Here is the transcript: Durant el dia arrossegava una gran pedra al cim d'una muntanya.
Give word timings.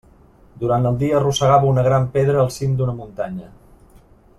Durant 0.63 0.87
el 0.91 0.97
dia 1.03 1.17
arrossegava 1.19 1.69
una 1.75 1.85
gran 1.89 2.09
pedra 2.17 2.41
al 2.47 2.51
cim 2.59 2.75
d'una 2.81 2.97
muntanya. 3.03 3.51